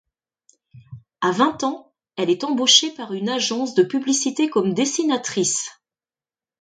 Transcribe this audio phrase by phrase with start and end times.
[1.21, 5.69] À vingt ans, elle est embauchée par une agence de publicité comme dessinatrice.